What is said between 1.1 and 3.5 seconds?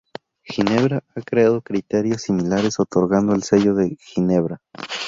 ha creado criterios similares otorgando el